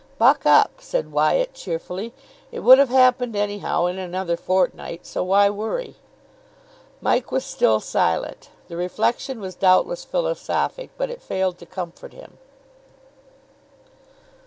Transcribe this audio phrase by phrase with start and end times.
[0.17, 2.11] "Buck up," said Wyatt cheerfully.
[2.51, 5.05] "It would have happened anyhow in another fortnight.
[5.05, 5.93] So why worry?"
[7.01, 8.49] Mike was still silent.
[8.67, 12.39] The reflection was doubtless philosophic, but it failed to comfort him.